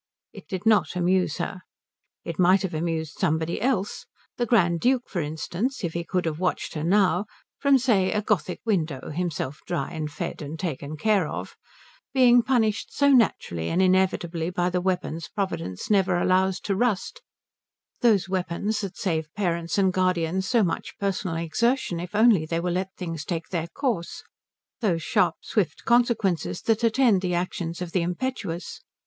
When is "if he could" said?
5.83-6.25